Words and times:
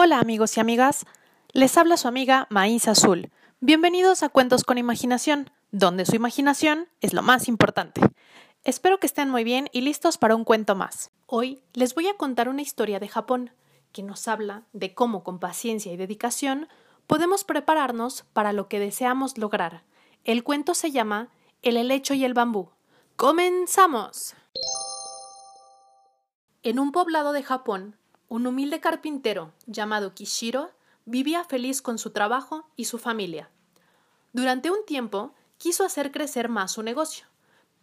Hola 0.00 0.20
amigos 0.20 0.56
y 0.56 0.60
amigas, 0.60 1.06
les 1.52 1.76
habla 1.76 1.96
su 1.96 2.06
amiga 2.06 2.46
Maíz 2.50 2.86
Azul. 2.86 3.32
Bienvenidos 3.58 4.22
a 4.22 4.28
Cuentos 4.28 4.62
con 4.62 4.78
Imaginación, 4.78 5.50
donde 5.72 6.06
su 6.06 6.14
imaginación 6.14 6.86
es 7.00 7.14
lo 7.14 7.22
más 7.22 7.48
importante. 7.48 8.00
Espero 8.62 9.00
que 9.00 9.08
estén 9.08 9.28
muy 9.28 9.42
bien 9.42 9.68
y 9.72 9.80
listos 9.80 10.16
para 10.16 10.36
un 10.36 10.44
cuento 10.44 10.76
más. 10.76 11.10
Hoy 11.26 11.60
les 11.72 11.96
voy 11.96 12.06
a 12.06 12.16
contar 12.16 12.48
una 12.48 12.62
historia 12.62 13.00
de 13.00 13.08
Japón 13.08 13.50
que 13.90 14.04
nos 14.04 14.28
habla 14.28 14.62
de 14.72 14.94
cómo 14.94 15.24
con 15.24 15.40
paciencia 15.40 15.92
y 15.92 15.96
dedicación 15.96 16.68
podemos 17.08 17.42
prepararnos 17.42 18.24
para 18.32 18.52
lo 18.52 18.68
que 18.68 18.78
deseamos 18.78 19.36
lograr. 19.36 19.82
El 20.22 20.44
cuento 20.44 20.74
se 20.74 20.92
llama 20.92 21.30
El 21.62 21.76
helecho 21.76 22.14
y 22.14 22.24
el 22.24 22.34
bambú. 22.34 22.70
¡Comenzamos! 23.16 24.36
En 26.62 26.78
un 26.78 26.92
poblado 26.92 27.32
de 27.32 27.42
Japón 27.42 27.96
un 28.28 28.46
humilde 28.46 28.80
carpintero 28.80 29.52
llamado 29.66 30.14
Kishiro 30.14 30.70
vivía 31.04 31.44
feliz 31.44 31.80
con 31.80 31.98
su 31.98 32.10
trabajo 32.10 32.68
y 32.76 32.84
su 32.84 32.98
familia. 32.98 33.50
Durante 34.32 34.70
un 34.70 34.84
tiempo 34.86 35.34
quiso 35.56 35.84
hacer 35.84 36.12
crecer 36.12 36.48
más 36.48 36.72
su 36.72 36.82
negocio, 36.82 37.26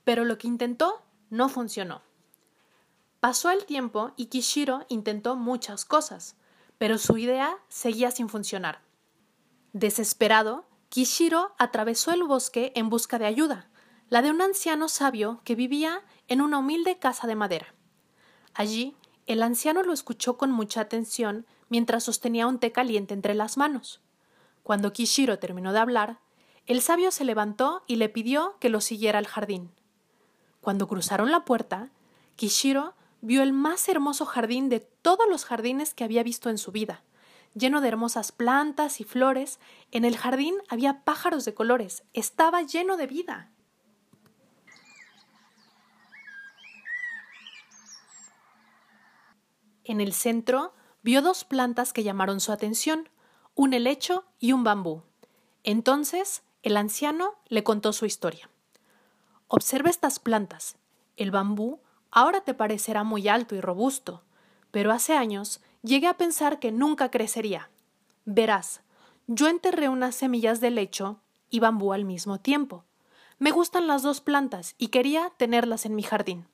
pero 0.04 0.24
lo 0.24 0.38
que 0.38 0.48
intentó 0.48 1.02
no 1.30 1.50
funcionó. 1.50 2.02
Pasó 3.20 3.50
el 3.50 3.66
tiempo 3.66 4.12
y 4.16 4.28
Kishiro 4.28 4.86
intentó 4.88 5.36
muchas 5.36 5.84
cosas, 5.84 6.36
pero 6.78 7.00
su 7.00 7.18
idea 7.18 7.58
seguía 7.68 8.12
sin 8.12 8.30
funcionar. 8.30 8.82
Desesperado, 9.74 10.66
Kishiro 10.90 11.56
atravesó 11.58 12.12
el 12.12 12.24
bosque 12.24 12.72
en 12.76 12.90
busca 12.90 13.18
de 13.18 13.26
ayuda, 13.26 13.68
la 14.10 14.22
de 14.22 14.30
un 14.30 14.42
anciano 14.42 14.88
sabio 14.88 15.42
que 15.44 15.56
vivía 15.56 16.04
en 16.28 16.42
una 16.42 16.60
humilde 16.60 17.00
casa 17.00 17.26
de 17.26 17.36
madera. 17.36 17.74
Allí 18.54 18.96
el 19.26 19.42
anciano 19.42 19.84
lo 19.84 19.94
escuchó 19.94 20.38
con 20.38 20.52
mucha 20.52 20.82
atención 20.82 21.46
mientras 21.70 22.04
sostenía 22.04 22.48
un 22.48 22.60
té 22.60 22.72
caliente 22.72 23.14
entre 23.14 23.34
las 23.34 23.58
manos. 23.58 24.02
Cuando 24.64 24.94
Kishiro 24.94 25.40
terminó 25.40 25.74
de 25.74 25.80
hablar, 25.80 26.20
el 26.68 26.82
sabio 26.82 27.12
se 27.12 27.26
levantó 27.26 27.84
y 27.88 27.98
le 27.98 28.10
pidió 28.10 28.56
que 28.60 28.70
lo 28.70 28.82
siguiera 28.82 29.20
al 29.20 29.28
jardín. 29.28 29.72
Cuando 30.62 30.88
cruzaron 30.88 31.32
la 31.32 31.46
puerta, 31.46 31.90
Kishiro 32.36 32.96
vio 33.22 33.44
el 33.44 33.54
más 33.54 33.88
hermoso 33.88 34.26
jardín 34.26 34.70
de 34.70 34.80
todos 34.80 35.28
los 35.30 35.46
jardines 35.46 35.94
que 35.94 36.04
había 36.04 36.24
visto 36.24 36.50
en 36.50 36.58
su 36.58 36.72
vida, 36.72 37.04
lleno 37.54 37.82
de 37.82 37.88
hermosas 37.88 38.32
plantas 38.32 39.00
y 39.00 39.04
flores. 39.04 39.60
En 39.92 40.06
el 40.06 40.18
jardín 40.18 40.56
había 40.70 41.04
pájaros 41.04 41.46
de 41.46 41.54
colores, 41.54 42.04
estaba 42.14 42.62
lleno 42.62 42.98
de 42.98 43.08
vida. 43.08 43.52
En 49.86 50.02
el 50.02 50.14
centro 50.14 50.74
vio 51.04 51.22
dos 51.22 51.44
plantas 51.44 51.94
que 51.94 52.04
llamaron 52.04 52.40
su 52.40 52.52
atención, 52.52 53.08
un 53.54 53.74
helecho 53.74 54.26
y 54.40 54.52
un 54.52 54.64
bambú. 54.64 55.04
Entonces 55.64 56.44
el 56.64 56.76
anciano 56.76 57.36
le 57.48 57.64
contó 57.64 57.94
su 57.94 58.08
historia. 58.08 58.50
Observa 59.48 59.92
estas 59.92 60.18
plantas. 60.18 60.78
El 61.16 61.30
bambú 61.30 61.80
ahora 62.10 62.42
te 62.42 62.56
parecerá 62.56 63.04
muy 63.04 63.28
alto 63.28 63.56
y 63.56 63.62
robusto, 63.62 64.24
pero 64.72 64.92
hace 64.92 65.14
años 65.14 65.62
llegué 65.84 66.08
a 66.08 66.18
pensar 66.18 66.60
que 66.60 66.72
nunca 66.72 67.12
crecería. 67.12 67.70
Verás, 68.26 68.82
yo 69.28 69.48
enterré 69.48 69.88
unas 69.88 70.16
semillas 70.16 70.60
de 70.60 70.70
helecho 70.70 71.20
y 71.52 71.60
bambú 71.60 71.94
al 71.94 72.06
mismo 72.06 72.40
tiempo. 72.40 72.84
Me 73.38 73.52
gustan 73.52 73.86
las 73.86 74.02
dos 74.02 74.20
plantas 74.20 74.74
y 74.80 74.88
quería 74.88 75.32
tenerlas 75.38 75.86
en 75.86 75.94
mi 75.94 76.02
jardín. 76.02 76.48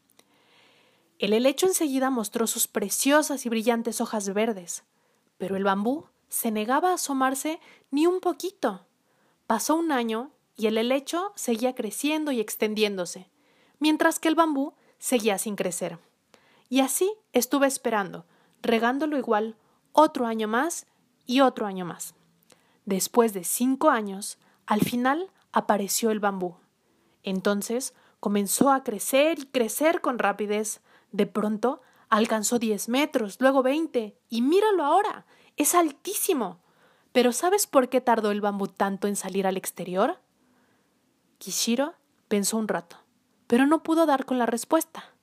El 1.22 1.33
helecho 1.33 1.67
enseguida 1.67 2.09
mostró 2.09 2.47
sus 2.47 2.67
preciosas 2.67 3.45
y 3.45 3.50
brillantes 3.50 4.02
hojas 4.02 4.33
verdes, 4.33 4.83
pero 5.38 5.55
el 5.55 5.63
bambú 5.63 6.08
se 6.30 6.50
negaba 6.50 6.89
a 6.89 6.94
asomarse 6.95 7.59
ni 7.91 8.07
un 8.07 8.19
poquito. 8.19 8.88
Pasó 9.45 9.75
un 9.75 9.91
año 9.91 10.31
y 10.57 10.66
el 10.66 10.79
helecho 10.79 11.31
seguía 11.35 11.75
creciendo 11.75 12.31
y 12.31 12.40
extendiéndose, 12.40 13.29
mientras 13.78 14.18
que 14.18 14.29
el 14.29 14.35
bambú 14.35 14.73
seguía 14.97 15.38
sin 15.38 15.56
crecer. 15.56 16.00
Y 16.69 16.79
así 16.79 17.13
estuve 17.34 17.68
esperando, 17.68 18.25
regándolo 18.63 19.16
igual 19.16 19.56
otro 19.91 20.25
año 20.25 20.47
más 20.47 20.88
y 21.28 21.41
otro 21.41 21.68
año 21.68 21.85
más. 21.85 22.16
Después 22.85 23.34
de 23.34 23.44
cinco 23.44 23.91
años, 23.91 24.40
al 24.66 24.81
final 24.81 25.29
apareció 25.51 26.09
el 26.09 26.19
bambú. 26.19 26.56
Entonces 27.22 27.94
comenzó 28.19 28.72
a 28.72 28.84
crecer 28.84 29.38
y 29.38 29.45
crecer 29.45 30.01
con 30.01 30.18
rapidez, 30.18 30.81
de 31.11 31.25
pronto 31.25 31.81
alcanzó 32.09 32.59
diez 32.59 32.89
metros, 32.89 33.38
luego 33.39 33.63
veinte, 33.63 34.17
y 34.29 34.41
míralo 34.41 34.83
ahora, 34.83 35.25
es 35.57 35.75
altísimo. 35.75 36.59
Pero 37.11 37.31
¿sabes 37.31 37.67
por 37.67 37.89
qué 37.89 38.01
tardó 38.01 38.31
el 38.31 38.41
bambú 38.41 38.67
tanto 38.67 39.07
en 39.07 39.16
salir 39.16 39.47
al 39.47 39.57
exterior? 39.57 40.19
Kishiro 41.38 41.94
pensó 42.27 42.57
un 42.57 42.67
rato, 42.67 42.97
pero 43.47 43.66
no 43.66 43.83
pudo 43.83 44.05
dar 44.05 44.25
con 44.25 44.38
la 44.38 44.45
respuesta. 44.45 45.13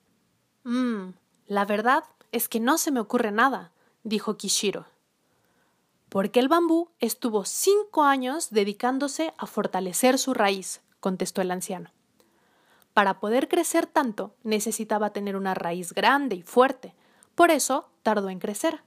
Mmm, 0.63 1.11
la 1.47 1.65
verdad 1.65 2.03
es 2.31 2.49
que 2.49 2.59
no 2.59 2.77
se 2.77 2.91
me 2.91 2.99
ocurre 2.99 3.31
nada, 3.31 3.71
dijo 4.03 4.37
Kishiro. 4.37 4.85
Porque 6.09 6.39
el 6.39 6.47
bambú 6.47 6.89
estuvo 6.99 7.45
cinco 7.45 8.03
años 8.03 8.49
dedicándose 8.49 9.33
a 9.37 9.45
fortalecer 9.45 10.17
su 10.17 10.33
raíz, 10.33 10.81
contestó 10.99 11.41
el 11.41 11.51
anciano. 11.51 11.91
Para 12.93 13.19
poder 13.19 13.47
crecer 13.47 13.85
tanto 13.85 14.35
necesitaba 14.43 15.11
tener 15.11 15.35
una 15.35 15.53
raíz 15.53 15.93
grande 15.93 16.35
y 16.35 16.41
fuerte, 16.41 16.95
por 17.35 17.51
eso 17.51 17.89
tardó 18.03 18.29
en 18.29 18.39
crecer. 18.39 18.81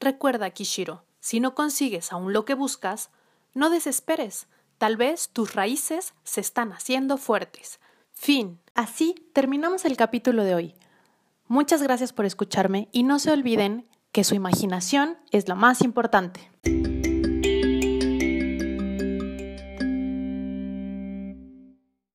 Recuerda, 0.00 0.50
Kishiro, 0.50 1.04
si 1.20 1.38
no 1.38 1.54
consigues 1.54 2.12
aún 2.12 2.32
lo 2.32 2.44
que 2.44 2.54
buscas, 2.54 3.10
no 3.54 3.70
desesperes, 3.70 4.48
tal 4.78 4.96
vez 4.96 5.28
tus 5.28 5.54
raíces 5.54 6.14
se 6.24 6.40
están 6.40 6.72
haciendo 6.72 7.16
fuertes. 7.18 7.78
Fin. 8.12 8.60
Así 8.74 9.14
terminamos 9.32 9.84
el 9.84 9.96
capítulo 9.96 10.44
de 10.44 10.54
hoy. 10.54 10.74
Muchas 11.46 11.82
gracias 11.82 12.12
por 12.12 12.24
escucharme 12.24 12.88
y 12.92 13.02
no 13.02 13.18
se 13.18 13.30
olviden 13.30 13.86
que 14.12 14.24
su 14.24 14.34
imaginación 14.34 15.18
es 15.30 15.48
lo 15.48 15.56
más 15.56 15.82
importante. 15.82 16.50